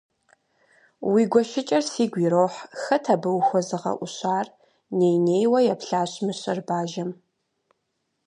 [1.11, 4.47] Уи гуэшыкӀэр сигу ирохь, хэт абы ухуэзыгъэӀущар?-
[4.97, 7.09] ней-нейуэ еплъащ мыщэр бажэм.